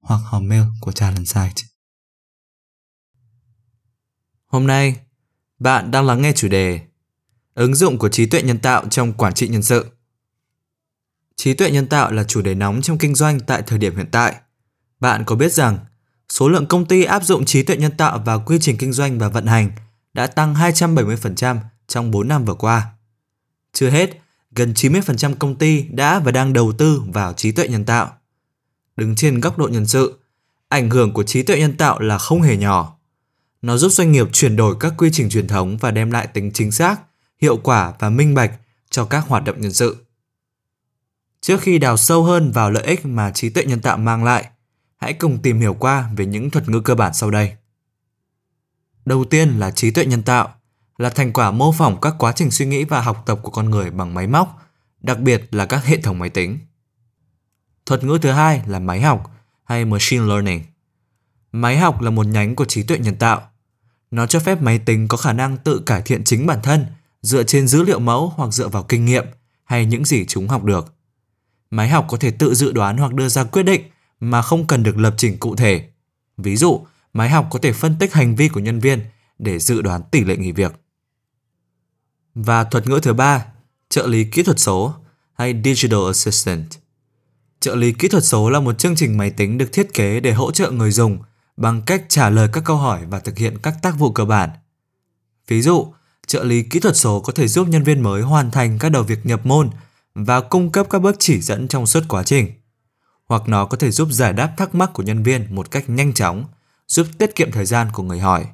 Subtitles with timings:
[0.00, 1.62] hoặc hòm mail của Talent Site.
[4.46, 4.96] Hôm nay,
[5.58, 6.80] bạn đang lắng nghe chủ đề
[7.54, 9.86] Ứng dụng của trí tuệ nhân tạo trong quản trị nhân sự.
[11.36, 14.08] Trí tuệ nhân tạo là chủ đề nóng trong kinh doanh tại thời điểm hiện
[14.12, 14.34] tại.
[15.00, 15.78] Bạn có biết rằng
[16.28, 19.18] số lượng công ty áp dụng trí tuệ nhân tạo vào quy trình kinh doanh
[19.18, 19.70] và vận hành
[20.12, 22.92] đã tăng 270% trong 4 năm vừa qua.
[23.72, 24.10] Chưa hết,
[24.50, 28.16] gần 90% công ty đã và đang đầu tư vào trí tuệ nhân tạo.
[29.00, 30.18] Đứng trên góc độ nhân sự,
[30.68, 32.98] ảnh hưởng của trí tuệ nhân tạo là không hề nhỏ.
[33.62, 36.50] Nó giúp doanh nghiệp chuyển đổi các quy trình truyền thống và đem lại tính
[36.54, 37.00] chính xác,
[37.40, 38.52] hiệu quả và minh bạch
[38.90, 39.96] cho các hoạt động nhân sự.
[41.40, 44.48] Trước khi đào sâu hơn vào lợi ích mà trí tuệ nhân tạo mang lại,
[44.96, 47.52] hãy cùng tìm hiểu qua về những thuật ngữ cơ bản sau đây.
[49.04, 50.54] Đầu tiên là trí tuệ nhân tạo,
[50.98, 53.70] là thành quả mô phỏng các quá trình suy nghĩ và học tập của con
[53.70, 54.58] người bằng máy móc,
[55.00, 56.58] đặc biệt là các hệ thống máy tính.
[57.90, 59.30] Thuật ngữ thứ hai là máy học
[59.64, 60.62] hay machine learning.
[61.52, 63.50] Máy học là một nhánh của trí tuệ nhân tạo.
[64.10, 66.86] Nó cho phép máy tính có khả năng tự cải thiện chính bản thân
[67.22, 69.24] dựa trên dữ liệu mẫu hoặc dựa vào kinh nghiệm
[69.64, 70.94] hay những gì chúng học được.
[71.70, 73.82] Máy học có thể tự dự đoán hoặc đưa ra quyết định
[74.20, 75.88] mà không cần được lập trình cụ thể.
[76.36, 79.00] Ví dụ, máy học có thể phân tích hành vi của nhân viên
[79.38, 80.72] để dự đoán tỷ lệ nghỉ việc.
[82.34, 83.46] Và thuật ngữ thứ ba,
[83.88, 84.94] trợ lý kỹ thuật số
[85.34, 86.79] hay Digital Assistant.
[87.60, 90.32] Trợ lý kỹ thuật số là một chương trình máy tính được thiết kế để
[90.32, 91.18] hỗ trợ người dùng
[91.56, 94.50] bằng cách trả lời các câu hỏi và thực hiện các tác vụ cơ bản.
[95.48, 95.92] Ví dụ,
[96.26, 99.02] trợ lý kỹ thuật số có thể giúp nhân viên mới hoàn thành các đầu
[99.02, 99.70] việc nhập môn
[100.14, 102.52] và cung cấp các bước chỉ dẫn trong suốt quá trình.
[103.26, 106.12] Hoặc nó có thể giúp giải đáp thắc mắc của nhân viên một cách nhanh
[106.12, 106.44] chóng,
[106.88, 108.46] giúp tiết kiệm thời gian của người hỏi.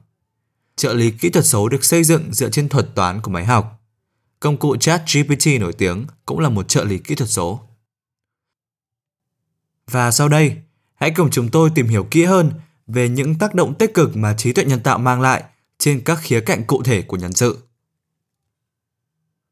[0.76, 3.82] Trợ lý kỹ thuật số được xây dựng dựa trên thuật toán của máy học.
[4.41, 7.60] Công cụ ChatGPT nổi tiếng cũng là một trợ lý kỹ thuật số.
[9.91, 10.56] Và sau đây,
[10.94, 12.52] hãy cùng chúng tôi tìm hiểu kỹ hơn
[12.86, 15.44] về những tác động tích cực mà trí tuệ nhân tạo mang lại
[15.78, 17.58] trên các khía cạnh cụ thể của nhân sự.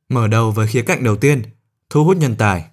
[0.08, 1.42] Mở đầu với khía cạnh đầu tiên,
[1.90, 2.64] thu hút nhân tài.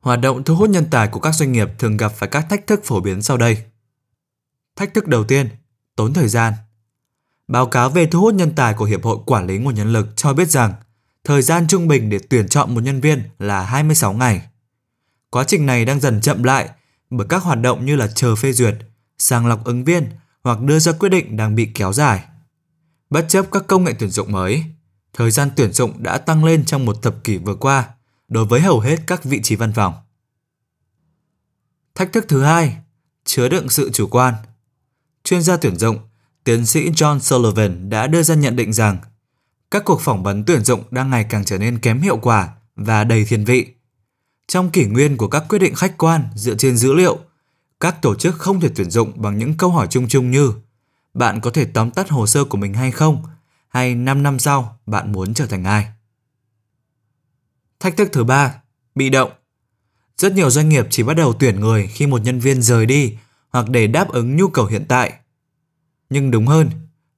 [0.00, 2.66] Hoạt động thu hút nhân tài của các doanh nghiệp thường gặp phải các thách
[2.66, 3.64] thức phổ biến sau đây.
[4.76, 5.48] Thách thức đầu tiên,
[5.96, 6.54] tốn thời gian.
[7.48, 10.06] Báo cáo về thu hút nhân tài của Hiệp hội Quản lý nguồn nhân lực
[10.16, 10.72] cho biết rằng
[11.24, 14.48] thời gian trung bình để tuyển chọn một nhân viên là 26 ngày.
[15.32, 16.70] Quá trình này đang dần chậm lại
[17.10, 18.74] bởi các hoạt động như là chờ phê duyệt,
[19.18, 20.10] sàng lọc ứng viên
[20.44, 22.24] hoặc đưa ra quyết định đang bị kéo dài.
[23.10, 24.64] Bất chấp các công nghệ tuyển dụng mới,
[25.12, 27.88] thời gian tuyển dụng đã tăng lên trong một thập kỷ vừa qua
[28.28, 29.94] đối với hầu hết các vị trí văn phòng.
[31.94, 32.76] Thách thức thứ hai,
[33.24, 34.34] chứa đựng sự chủ quan.
[35.24, 35.98] Chuyên gia tuyển dụng,
[36.44, 38.98] tiến sĩ John Sullivan đã đưa ra nhận định rằng
[39.70, 43.04] các cuộc phỏng vấn tuyển dụng đang ngày càng trở nên kém hiệu quả và
[43.04, 43.74] đầy thiên vị
[44.52, 47.18] trong kỷ nguyên của các quyết định khách quan dựa trên dữ liệu,
[47.80, 50.52] các tổ chức không thể tuyển dụng bằng những câu hỏi chung chung như
[51.14, 53.22] bạn có thể tóm tắt hồ sơ của mình hay không?
[53.68, 55.86] Hay 5 năm sau bạn muốn trở thành ai?
[57.80, 58.54] Thách thức thứ ba,
[58.94, 59.30] bị động.
[60.16, 63.16] Rất nhiều doanh nghiệp chỉ bắt đầu tuyển người khi một nhân viên rời đi
[63.48, 65.12] hoặc để đáp ứng nhu cầu hiện tại.
[66.10, 66.70] Nhưng đúng hơn,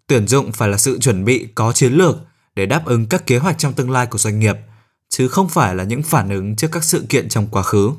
[0.06, 2.17] tuyển dụng phải là sự chuẩn bị có chiến lược
[2.55, 4.56] để đáp ứng các kế hoạch trong tương lai của doanh nghiệp–
[5.16, 7.91] chứ không phải là những phản ứng trước các sự kiện trong quá khứ.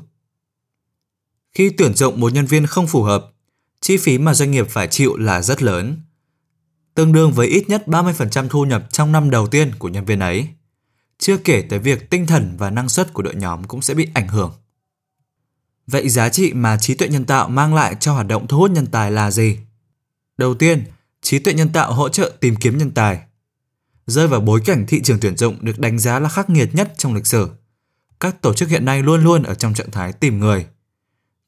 [1.54, 3.32] Khi tuyển dụng một nhân viên không phù hợp,
[3.80, 6.00] chi phí mà doanh nghiệp phải chịu là rất lớn,
[6.94, 10.20] tương đương với ít nhất 30% thu nhập trong năm đầu tiên của nhân viên
[10.20, 10.48] ấy.
[11.18, 14.08] Chưa kể tới việc tinh thần và năng suất của đội nhóm cũng sẽ bị
[14.14, 14.52] ảnh hưởng.
[15.86, 18.70] Vậy giá trị mà trí tuệ nhân tạo mang lại cho hoạt động thu hút
[18.70, 19.58] nhân tài là gì?
[20.38, 20.84] Đầu tiên,
[21.22, 23.25] trí tuệ nhân tạo hỗ trợ tìm kiếm nhân tài
[24.06, 26.92] rơi vào bối cảnh thị trường tuyển dụng được đánh giá là khắc nghiệt nhất
[26.96, 27.50] trong lịch sử.
[28.20, 30.66] Các tổ chức hiện nay luôn luôn ở trong trạng thái tìm người.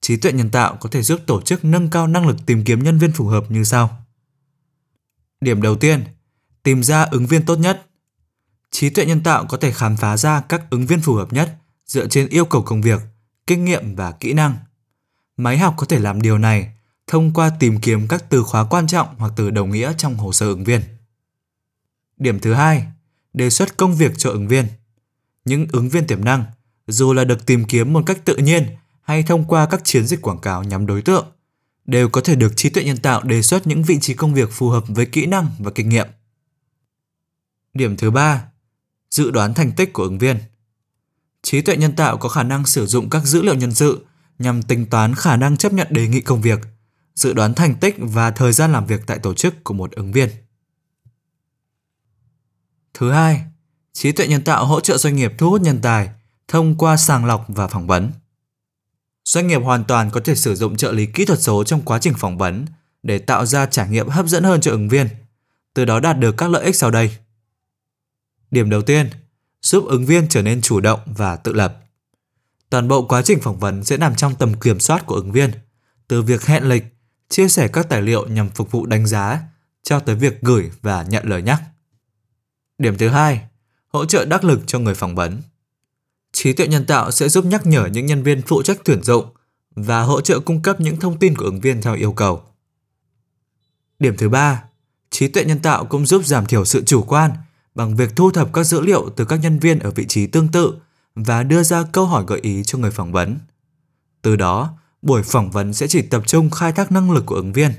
[0.00, 2.82] Trí tuệ nhân tạo có thể giúp tổ chức nâng cao năng lực tìm kiếm
[2.82, 4.04] nhân viên phù hợp như sau.
[5.40, 6.04] Điểm đầu tiên,
[6.62, 7.86] tìm ra ứng viên tốt nhất.
[8.70, 11.56] Trí tuệ nhân tạo có thể khám phá ra các ứng viên phù hợp nhất
[11.86, 13.00] dựa trên yêu cầu công việc,
[13.46, 14.56] kinh nghiệm và kỹ năng.
[15.36, 16.72] Máy học có thể làm điều này
[17.06, 20.32] thông qua tìm kiếm các từ khóa quan trọng hoặc từ đồng nghĩa trong hồ
[20.32, 20.80] sơ ứng viên.
[22.18, 22.86] Điểm thứ hai,
[23.32, 24.66] đề xuất công việc cho ứng viên.
[25.44, 26.44] Những ứng viên tiềm năng,
[26.86, 28.66] dù là được tìm kiếm một cách tự nhiên
[29.02, 31.26] hay thông qua các chiến dịch quảng cáo nhắm đối tượng,
[31.86, 34.48] đều có thể được trí tuệ nhân tạo đề xuất những vị trí công việc
[34.52, 36.06] phù hợp với kỹ năng và kinh nghiệm.
[37.74, 38.44] Điểm thứ ba,
[39.10, 40.38] dự đoán thành tích của ứng viên.
[41.42, 44.06] Trí tuệ nhân tạo có khả năng sử dụng các dữ liệu nhân sự
[44.38, 46.60] nhằm tính toán khả năng chấp nhận đề nghị công việc,
[47.14, 50.12] dự đoán thành tích và thời gian làm việc tại tổ chức của một ứng
[50.12, 50.28] viên.
[52.98, 53.44] Thứ hai,
[53.92, 56.10] trí tuệ nhân tạo hỗ trợ doanh nghiệp thu hút nhân tài
[56.48, 58.10] thông qua sàng lọc và phỏng vấn.
[59.24, 61.98] Doanh nghiệp hoàn toàn có thể sử dụng trợ lý kỹ thuật số trong quá
[61.98, 62.66] trình phỏng vấn
[63.02, 65.08] để tạo ra trải nghiệm hấp dẫn hơn cho ứng viên,
[65.74, 67.16] từ đó đạt được các lợi ích sau đây.
[68.50, 69.10] Điểm đầu tiên,
[69.62, 71.76] giúp ứng viên trở nên chủ động và tự lập.
[72.70, 75.50] Toàn bộ quá trình phỏng vấn sẽ nằm trong tầm kiểm soát của ứng viên,
[76.08, 76.84] từ việc hẹn lịch,
[77.28, 79.40] chia sẻ các tài liệu nhằm phục vụ đánh giá,
[79.82, 81.62] cho tới việc gửi và nhận lời nhắc.
[82.78, 83.40] Điểm thứ hai,
[83.88, 85.42] hỗ trợ đắc lực cho người phỏng vấn.
[86.32, 89.26] Trí tuệ nhân tạo sẽ giúp nhắc nhở những nhân viên phụ trách tuyển dụng
[89.74, 92.42] và hỗ trợ cung cấp những thông tin của ứng viên theo yêu cầu.
[93.98, 94.64] Điểm thứ ba,
[95.10, 97.30] trí tuệ nhân tạo cũng giúp giảm thiểu sự chủ quan
[97.74, 100.48] bằng việc thu thập các dữ liệu từ các nhân viên ở vị trí tương
[100.48, 100.74] tự
[101.14, 103.38] và đưa ra câu hỏi gợi ý cho người phỏng vấn.
[104.22, 107.52] Từ đó, buổi phỏng vấn sẽ chỉ tập trung khai thác năng lực của ứng
[107.52, 107.72] viên.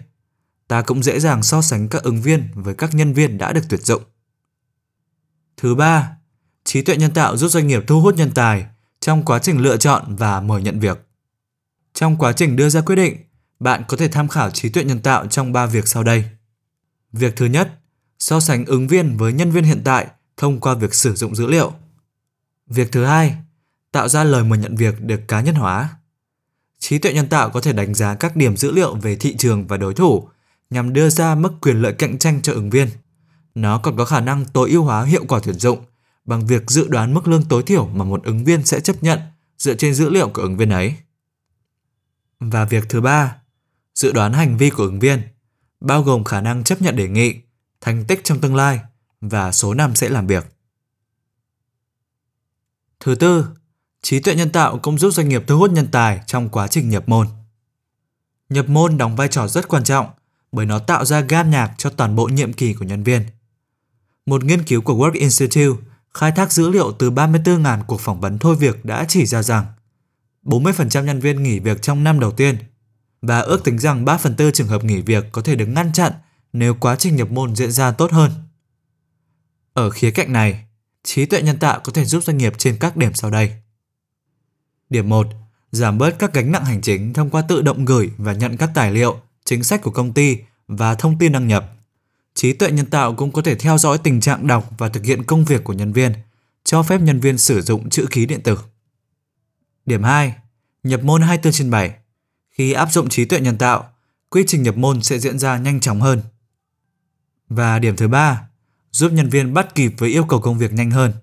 [0.68, 3.63] Ta cũng dễ dàng so sánh các ứng viên với các nhân viên đã được
[3.69, 4.04] tuyển dụng.
[5.61, 6.11] Thứ ba,
[6.63, 8.65] trí tuệ nhân tạo giúp doanh nghiệp thu hút nhân tài
[9.00, 11.07] trong quá trình lựa chọn và mời nhận việc.
[11.94, 13.17] Trong quá trình đưa ra quyết định,
[13.59, 16.23] bạn có thể tham khảo trí tuệ nhân tạo trong 3 việc sau đây.
[17.11, 17.71] Việc thứ nhất,
[18.19, 20.07] so sánh ứng viên với nhân viên hiện tại
[20.38, 21.73] thông qua việc sử dụng dữ liệu.
[22.67, 23.35] Việc thứ hai,
[23.91, 25.89] tạo ra lời mời nhận việc được cá nhân hóa.
[26.79, 29.67] Trí tuệ nhân tạo có thể đánh giá các điểm dữ liệu về thị trường
[29.67, 30.29] và đối thủ
[30.69, 32.89] nhằm đưa ra mức quyền lợi cạnh tranh cho ứng viên.
[33.59, 35.85] Nó còn có khả năng tối ưu hóa hiệu quả tuyển dụng
[36.25, 39.19] bằng việc dự đoán mức lương tối thiểu mà một ứng viên sẽ chấp nhận
[39.57, 40.95] dựa trên dữ liệu của ứng viên ấy.
[42.39, 43.35] Và việc thứ ba,
[43.95, 45.21] dự đoán hành vi của ứng viên,
[45.79, 47.35] bao gồm khả năng chấp nhận đề nghị,
[47.81, 48.79] thành tích trong tương lai
[49.21, 50.45] và số năm sẽ làm việc.
[53.00, 53.45] Thứ tư,
[54.01, 56.89] trí tuệ nhân tạo cũng giúp doanh nghiệp thu hút nhân tài trong quá trình
[56.89, 57.27] nhập môn.
[58.50, 60.09] Nhập môn đóng vai trò rất quan trọng
[60.51, 63.25] bởi nó tạo ra gan nhạc cho toàn bộ nhiệm kỳ của nhân viên.
[64.30, 65.81] Một nghiên cứu của Work Institute
[66.14, 69.66] khai thác dữ liệu từ 34.000 cuộc phỏng vấn thôi việc đã chỉ ra rằng
[70.44, 72.58] 40% nhân viên nghỉ việc trong năm đầu tiên
[73.22, 75.94] và ước tính rằng 3 phần tư trường hợp nghỉ việc có thể được ngăn
[75.94, 76.12] chặn
[76.54, 78.31] nếu quá trình nhập môn diễn ra tốt hơn.
[79.74, 80.66] Ở khía cạnh này,
[81.04, 83.54] trí tuệ nhân tạo có thể giúp doanh nghiệp trên các điểm sau đây.
[84.90, 85.28] Điểm 1.
[85.72, 88.70] Giảm bớt các gánh nặng hành chính thông qua tự động gửi và nhận các
[88.74, 90.38] tài liệu, chính sách của công ty
[90.68, 91.74] và thông tin đăng nhập.
[92.39, 95.24] Trí tuệ nhân tạo cũng có thể theo dõi tình trạng đọc và thực hiện
[95.24, 96.13] công việc của nhân viên,
[96.63, 98.57] cho phép nhân viên sử dụng chữ ký điện tử.
[99.86, 100.33] Điểm 2.
[100.83, 101.94] Nhập môn 24 trên 7.
[102.51, 103.89] Khi áp dụng trí tuệ nhân tạo,
[104.30, 106.21] quy trình nhập môn sẽ diễn ra nhanh chóng hơn.
[107.50, 108.50] Và điểm thứ ba,
[108.92, 111.13] giúp nhân viên bắt kịp với yêu cầu công việc nhanh hơn.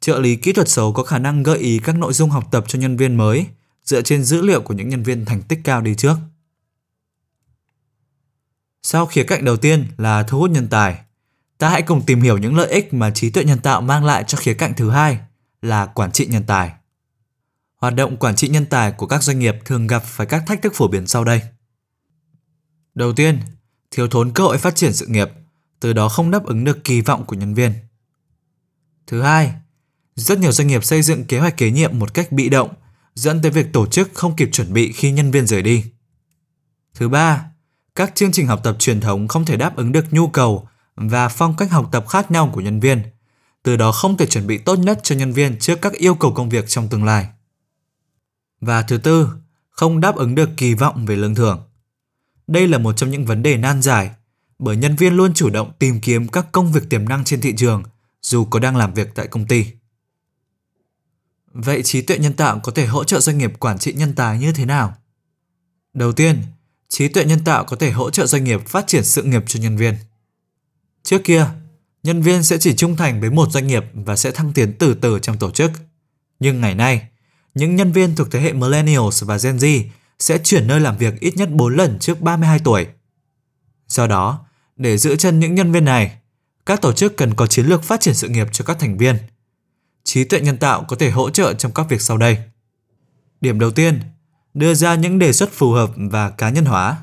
[0.00, 2.64] Trợ lý kỹ thuật số có khả năng gợi ý các nội dung học tập
[2.68, 3.46] cho nhân viên mới
[3.84, 6.16] dựa trên dữ liệu của những nhân viên thành tích cao đi trước.
[8.86, 11.00] Sau khía cạnh đầu tiên là thu hút nhân tài,
[11.58, 14.24] ta hãy cùng tìm hiểu những lợi ích mà trí tuệ nhân tạo mang lại
[14.26, 15.18] cho khía cạnh thứ hai
[15.62, 16.72] là quản trị nhân tài.
[17.76, 20.62] Hoạt động quản trị nhân tài của các doanh nghiệp thường gặp phải các thách
[20.62, 21.42] thức phổ biến sau đây.
[22.94, 23.40] Đầu tiên,
[23.90, 25.30] thiếu thốn cơ hội phát triển sự nghiệp,
[25.80, 27.72] từ đó không đáp ứng được kỳ vọng của nhân viên.
[29.06, 29.52] Thứ hai,
[30.16, 32.74] rất nhiều doanh nghiệp xây dựng kế hoạch kế nhiệm một cách bị động,
[33.14, 35.84] dẫn tới việc tổ chức không kịp chuẩn bị khi nhân viên rời đi.
[36.94, 37.53] Thứ ba,
[37.94, 41.28] các chương trình học tập truyền thống không thể đáp ứng được nhu cầu và
[41.28, 43.02] phong cách học tập khác nhau của nhân viên,
[43.62, 46.32] từ đó không thể chuẩn bị tốt nhất cho nhân viên trước các yêu cầu
[46.32, 47.26] công việc trong tương lai.
[48.60, 49.28] Và thứ tư,
[49.70, 51.62] không đáp ứng được kỳ vọng về lương thưởng.
[52.46, 54.10] Đây là một trong những vấn đề nan giải,
[54.58, 57.54] bởi nhân viên luôn chủ động tìm kiếm các công việc tiềm năng trên thị
[57.56, 57.82] trường
[58.22, 59.66] dù có đang làm việc tại công ty.
[61.52, 64.38] Vậy trí tuệ nhân tạo có thể hỗ trợ doanh nghiệp quản trị nhân tài
[64.38, 64.94] như thế nào?
[65.94, 66.42] Đầu tiên,
[66.94, 69.60] trí tuệ nhân tạo có thể hỗ trợ doanh nghiệp phát triển sự nghiệp cho
[69.60, 69.94] nhân viên.
[71.02, 71.46] Trước kia,
[72.02, 74.94] nhân viên sẽ chỉ trung thành với một doanh nghiệp và sẽ thăng tiến từ
[74.94, 75.70] từ trong tổ chức.
[76.40, 77.08] Nhưng ngày nay,
[77.54, 79.84] những nhân viên thuộc thế hệ Millennials và Gen Z
[80.18, 82.86] sẽ chuyển nơi làm việc ít nhất 4 lần trước 32 tuổi.
[83.88, 84.46] Do đó,
[84.76, 86.18] để giữ chân những nhân viên này,
[86.66, 89.16] các tổ chức cần có chiến lược phát triển sự nghiệp cho các thành viên.
[90.04, 92.38] Trí tuệ nhân tạo có thể hỗ trợ trong các việc sau đây.
[93.40, 94.00] Điểm đầu tiên,
[94.54, 96.96] đưa ra những đề xuất phù hợp và cá nhân hóa.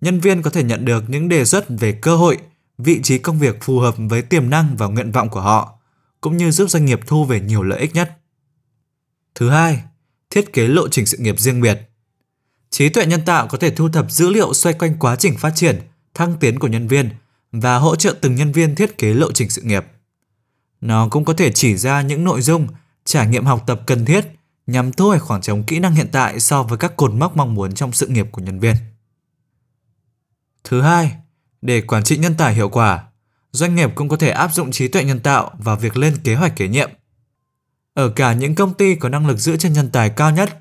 [0.00, 2.38] Nhân viên có thể nhận được những đề xuất về cơ hội,
[2.78, 5.78] vị trí công việc phù hợp với tiềm năng và nguyện vọng của họ,
[6.20, 8.18] cũng như giúp doanh nghiệp thu về nhiều lợi ích nhất.
[9.34, 9.82] Thứ hai,
[10.30, 11.78] thiết kế lộ trình sự nghiệp riêng biệt.
[12.70, 15.52] Trí tuệ nhân tạo có thể thu thập dữ liệu xoay quanh quá trình phát
[15.54, 15.80] triển,
[16.14, 17.10] thăng tiến của nhân viên
[17.52, 19.84] và hỗ trợ từng nhân viên thiết kế lộ trình sự nghiệp.
[20.80, 22.68] Nó cũng có thể chỉ ra những nội dung,
[23.04, 24.26] trải nghiệm học tập cần thiết
[24.70, 27.54] nhằm thu hẹp khoảng trống kỹ năng hiện tại so với các cột mốc mong
[27.54, 28.74] muốn trong sự nghiệp của nhân viên.
[30.64, 31.12] Thứ hai,
[31.62, 33.04] để quản trị nhân tài hiệu quả,
[33.52, 36.34] doanh nghiệp cũng có thể áp dụng trí tuệ nhân tạo vào việc lên kế
[36.34, 36.90] hoạch kế nhiệm.
[37.94, 40.58] Ở cả những công ty có năng lực giữ chân nhân tài cao nhất,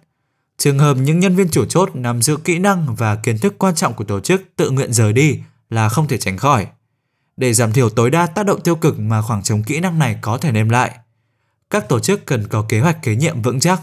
[0.58, 3.75] trường hợp những nhân viên chủ chốt nắm giữ kỹ năng và kiến thức quan
[3.75, 5.39] trọng của tổ chức tự nguyện rời đi
[5.70, 6.68] là không thể tránh khỏi.
[7.38, 10.18] Để giảm thiểu tối đa tác động tiêu cực mà khoảng trống kỹ năng này
[10.22, 10.98] có thể đem lại,
[11.70, 13.82] các tổ chức cần có kế hoạch kế nhiệm vững chắc.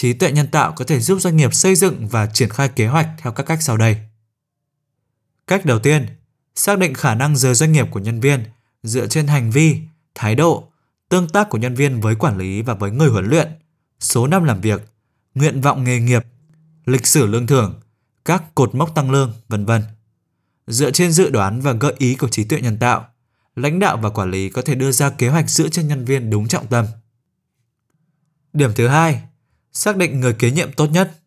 [0.00, 2.86] Trí tuệ nhân tạo có thể giúp doanh nghiệp xây dựng và triển khai kế
[2.86, 3.96] hoạch theo các cách sau đây.
[5.46, 6.06] Cách đầu tiên,
[6.54, 8.44] xác định khả năng rời doanh nghiệp của nhân viên
[8.82, 9.80] dựa trên hành vi,
[10.14, 10.70] thái độ,
[11.08, 13.48] tương tác của nhân viên với quản lý và với người huấn luyện,
[13.98, 14.80] số năm làm việc,
[15.34, 16.26] nguyện vọng nghề nghiệp,
[16.86, 17.80] lịch sử lương thưởng,
[18.24, 19.82] các cột mốc tăng lương, vân vân.
[20.66, 23.08] Dựa trên dự đoán và gợi ý của trí tuệ nhân tạo,
[23.56, 26.30] lãnh đạo và quản lý có thể đưa ra kế hoạch giữ chân nhân viên
[26.30, 26.86] đúng trọng tâm.
[28.52, 29.22] Điểm thứ hai,
[29.80, 31.18] xác định người kế nhiệm tốt nhất.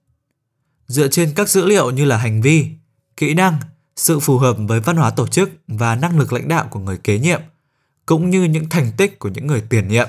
[0.87, 2.69] Dựa trên các dữ liệu như là hành vi,
[3.17, 3.59] kỹ năng,
[3.95, 6.97] sự phù hợp với văn hóa tổ chức và năng lực lãnh đạo của người
[6.97, 7.41] kế nhiệm,
[8.05, 10.07] cũng như những thành tích của những người tiền nhiệm,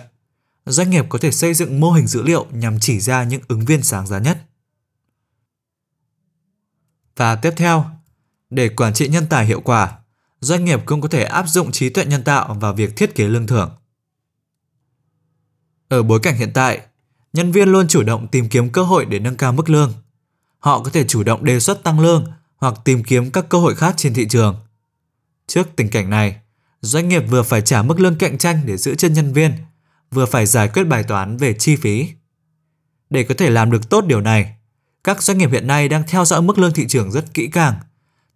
[0.67, 3.65] doanh nghiệp có thể xây dựng mô hình dữ liệu nhằm chỉ ra những ứng
[3.65, 4.39] viên sáng giá nhất.
[7.17, 7.85] Và tiếp theo,
[8.51, 9.99] để quản trị nhân tài hiệu quả,
[10.41, 13.29] doanh nghiệp cũng có thể áp dụng trí tuệ nhân tạo vào việc thiết kế
[13.29, 13.71] lương thưởng.
[15.89, 16.81] Ở bối cảnh hiện tại,
[17.35, 19.93] nhân viên luôn chủ động tìm kiếm cơ hội để nâng cao mức lương.
[20.59, 22.27] Họ có thể chủ động đề xuất tăng lương
[22.57, 24.57] hoặc tìm kiếm các cơ hội khác trên thị trường.
[25.47, 26.37] Trước tình cảnh này,
[26.81, 29.53] doanh nghiệp vừa phải trả mức lương cạnh tranh để giữ chân nhân viên,
[30.11, 32.09] vừa phải giải quyết bài toán về chi phí.
[33.11, 34.55] Để có thể làm được tốt điều này,
[35.05, 37.75] các doanh nghiệp hiện nay đang theo dõi mức lương thị trường rất kỹ càng,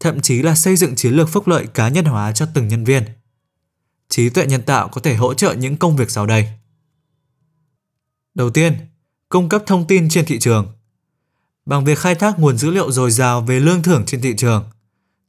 [0.00, 2.85] thậm chí là xây dựng chiến lược phúc lợi cá nhân hóa cho từng nhân
[2.85, 3.05] viên.
[4.09, 6.49] Trí tuệ nhân tạo có thể hỗ trợ những công việc sau đây.
[8.38, 8.76] Đầu tiên,
[9.28, 10.73] cung cấp thông tin trên thị trường.
[11.66, 14.64] Bằng việc khai thác nguồn dữ liệu dồi dào về lương thưởng trên thị trường,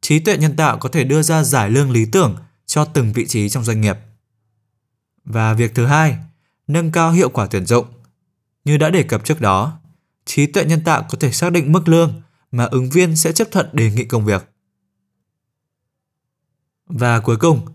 [0.01, 2.35] trí tuệ nhân tạo có thể đưa ra giải lương lý tưởng
[2.65, 3.97] cho từng vị trí trong doanh nghiệp.
[5.25, 6.17] Và việc thứ hai,
[6.67, 7.85] nâng cao hiệu quả tuyển dụng.
[8.65, 9.79] Như đã đề cập trước đó,
[10.25, 13.47] trí tuệ nhân tạo có thể xác định mức lương mà ứng viên sẽ chấp
[13.51, 14.49] thuận đề nghị công việc.
[16.85, 17.65] Và cuối cùng,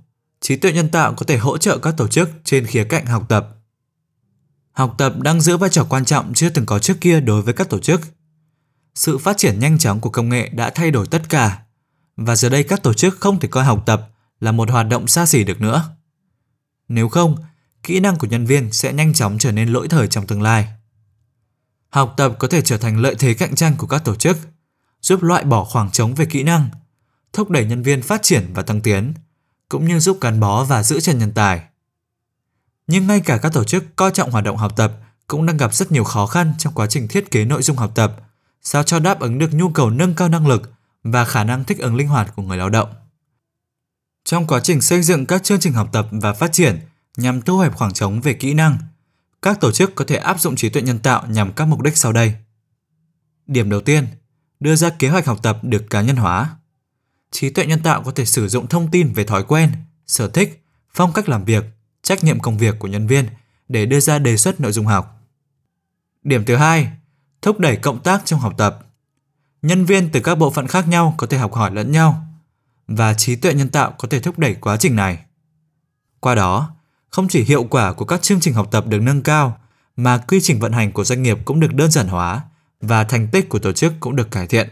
[0.41, 3.27] trí tuệ nhân tạo có thể hỗ trợ các tổ chức trên khía cạnh học
[3.29, 3.54] tập.
[4.75, 7.55] Học tập đang giữ vai trò quan trọng chưa từng có trước kia đối với
[7.55, 8.01] các tổ chức.
[8.95, 11.63] Sự phát triển nhanh chóng của công nghệ đã thay đổi tất cả,
[12.17, 15.07] và giờ đây các tổ chức không thể coi học tập là một hoạt động
[15.07, 15.97] xa xỉ được nữa.
[16.89, 17.37] Nếu không,
[17.83, 20.69] kỹ năng của nhân viên sẽ nhanh chóng trở nên lỗi thời trong tương lai.
[21.91, 24.39] Học tập có thể trở thành lợi thế cạnh tranh của các tổ chức,
[25.03, 26.69] giúp loại bỏ khoảng trống về kỹ năng,
[27.33, 29.15] thúc đẩy nhân viên phát triển và tăng tiến,
[29.69, 31.63] cũng như giúp gắn bó và giữ chân nhân tài.
[32.87, 34.93] Nhưng ngay cả các tổ chức coi trọng hoạt động học tập
[35.27, 37.93] cũng đang gặp rất nhiều khó khăn trong quá trình thiết kế nội dung học
[37.95, 38.17] tập,
[38.63, 40.73] sao cho đáp ứng được nhu cầu nâng cao năng lực
[41.03, 42.89] và khả năng thích ứng linh hoạt của người lao động.
[44.25, 46.81] Trong quá trình xây dựng các chương trình học tập và phát triển
[47.17, 48.79] nhằm thu hẹp khoảng trống về kỹ năng,
[49.43, 51.97] các tổ chức có thể áp dụng trí tuệ nhân tạo nhằm các mục đích
[51.97, 52.35] sau đây.
[53.47, 54.07] Điểm đầu tiên,
[54.61, 56.57] đưa ra kế hoạch học tập được cá nhân hóa.
[57.31, 59.73] Trí tuệ nhân tạo có thể sử dụng thông tin về thói quen,
[60.07, 61.65] sở thích, phong cách làm việc,
[62.05, 63.27] trách nhiệm công việc của nhân viên
[63.69, 65.21] để đưa ra đề xuất nội dung học.
[66.23, 66.89] Điểm thứ hai,
[67.43, 68.79] thúc đẩy cộng tác trong học tập.
[69.63, 72.27] Nhân viên từ các bộ phận khác nhau có thể học hỏi lẫn nhau
[72.89, 75.19] và trí tuệ nhân tạo có thể thúc đẩy quá trình này.
[76.21, 76.75] Qua đó,
[77.09, 79.59] không chỉ hiệu quả của các chương trình học tập được nâng cao,
[79.97, 82.45] mà quy trình vận hành của doanh nghiệp cũng được đơn giản hóa
[82.81, 84.69] và thành tích của tổ chức cũng được cải thiện.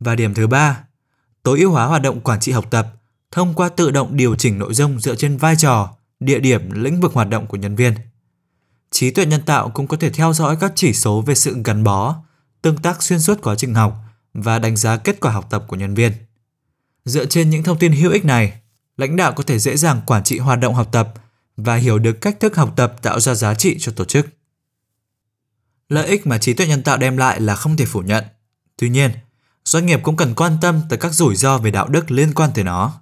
[0.00, 0.84] Và điểm thứ ba,
[1.42, 2.86] tối ưu hóa hoạt động quản trị học tập
[3.30, 7.00] thông qua tự động điều chỉnh nội dung dựa trên vai trò, địa điểm, lĩnh
[7.00, 7.94] vực hoạt động của nhân viên.
[8.90, 11.84] Trí tuệ nhân tạo cũng có thể theo dõi các chỉ số về sự gắn
[11.84, 12.16] bó,
[12.62, 13.96] tương tác xuyên suốt quá trình học
[14.34, 16.12] và đánh giá kết quả học tập của nhân viên.
[17.04, 18.60] Dựa trên những thông tin hữu ích này,
[18.96, 21.14] lãnh đạo có thể dễ dàng quản trị hoạt động học tập
[21.56, 24.26] và hiểu được cách thức học tập tạo ra giá trị cho tổ chức.
[25.88, 28.24] Lợi ích mà trí tuệ nhân tạo đem lại là không thể phủ nhận.
[28.76, 29.10] Tuy nhiên,
[29.64, 32.50] doanh nghiệp cũng cần quan tâm tới các rủi ro về đạo đức liên quan
[32.54, 33.00] tới nó.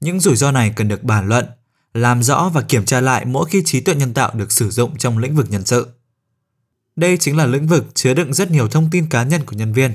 [0.00, 1.46] Những rủi ro này cần được bàn luận,
[1.94, 4.98] làm rõ và kiểm tra lại mỗi khi trí tuệ nhân tạo được sử dụng
[4.98, 5.86] trong lĩnh vực nhân sự.
[6.96, 9.72] Đây chính là lĩnh vực chứa đựng rất nhiều thông tin cá nhân của nhân
[9.72, 9.92] viên.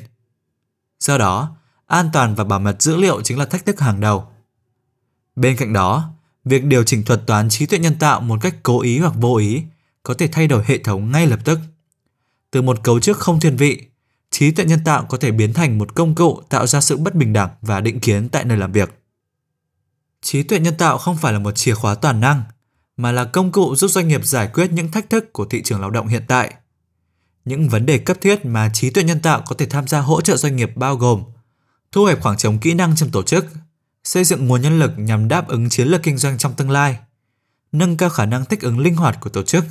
[0.99, 4.27] Do đó, an toàn và bảo mật dữ liệu chính là thách thức hàng đầu.
[5.35, 6.13] Bên cạnh đó,
[6.45, 9.35] việc điều chỉnh thuật toán trí tuệ nhân tạo một cách cố ý hoặc vô
[9.35, 9.61] ý
[10.03, 11.59] có thể thay đổi hệ thống ngay lập tức.
[12.51, 13.81] Từ một cấu trúc không thiên vị,
[14.31, 17.15] trí tuệ nhân tạo có thể biến thành một công cụ tạo ra sự bất
[17.15, 19.04] bình đẳng và định kiến tại nơi làm việc.
[20.25, 22.43] Trí tuệ nhân tạo không phải là một chìa khóa toàn năng,
[22.97, 25.81] mà là công cụ giúp doanh nghiệp giải quyết những thách thức của thị trường
[25.81, 26.53] lao động hiện tại.
[27.45, 30.21] Những vấn đề cấp thiết mà trí tuệ nhân tạo có thể tham gia hỗ
[30.21, 31.23] trợ doanh nghiệp bao gồm
[31.91, 33.45] thu hẹp khoảng trống kỹ năng trong tổ chức,
[34.03, 36.97] xây dựng nguồn nhân lực nhằm đáp ứng chiến lược kinh doanh trong tương lai,
[37.71, 39.65] nâng cao khả năng thích ứng linh hoạt của tổ chức,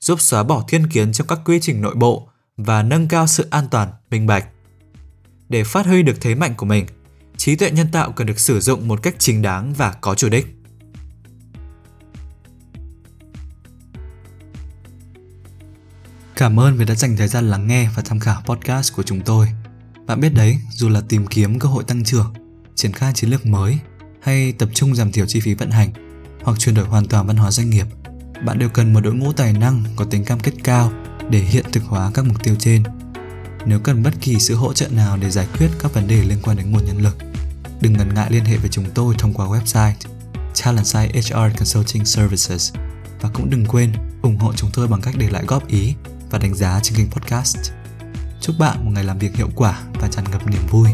[0.00, 3.46] giúp xóa bỏ thiên kiến trong các quy trình nội bộ và nâng cao sự
[3.50, 4.46] an toàn, minh bạch.
[5.48, 6.86] Để phát huy được thế mạnh của mình,
[7.48, 10.28] trí tuệ nhân tạo cần được sử dụng một cách chính đáng và có chủ
[10.28, 10.56] đích.
[16.36, 19.20] Cảm ơn vì đã dành thời gian lắng nghe và tham khảo podcast của chúng
[19.20, 19.48] tôi.
[20.06, 22.34] Bạn biết đấy, dù là tìm kiếm cơ hội tăng trưởng,
[22.74, 23.78] triển khai chiến lược mới
[24.22, 25.90] hay tập trung giảm thiểu chi phí vận hành
[26.42, 27.86] hoặc chuyển đổi hoàn toàn văn hóa doanh nghiệp,
[28.44, 30.92] bạn đều cần một đội ngũ tài năng có tính cam kết cao
[31.30, 32.82] để hiện thực hóa các mục tiêu trên.
[33.66, 36.38] Nếu cần bất kỳ sự hỗ trợ nào để giải quyết các vấn đề liên
[36.42, 37.16] quan đến nguồn nhân lực,
[37.80, 39.92] đừng ngần ngại liên hệ với chúng tôi thông qua website
[40.64, 42.72] Talentside HR Consulting Services
[43.20, 43.92] và cũng đừng quên
[44.22, 45.94] ủng hộ chúng tôi bằng cách để lại góp ý
[46.30, 47.56] và đánh giá trên kênh podcast.
[48.40, 50.90] Chúc bạn một ngày làm việc hiệu quả và tràn ngập niềm vui.